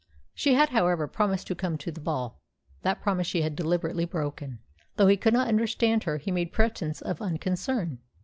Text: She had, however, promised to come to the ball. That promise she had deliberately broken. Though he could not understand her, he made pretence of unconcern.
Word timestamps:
She 0.33 0.55
had, 0.55 0.69
however, 0.69 1.07
promised 1.07 1.45
to 1.45 1.53
come 1.53 1.77
to 1.77 1.91
the 1.91 2.01
ball. 2.01 2.41
That 2.81 3.03
promise 3.03 3.27
she 3.27 3.43
had 3.43 3.55
deliberately 3.55 4.05
broken. 4.05 4.57
Though 4.95 5.05
he 5.05 5.15
could 5.15 5.31
not 5.35 5.47
understand 5.47 6.05
her, 6.05 6.17
he 6.17 6.31
made 6.31 6.51
pretence 6.51 7.01
of 7.03 7.21
unconcern. 7.21 7.99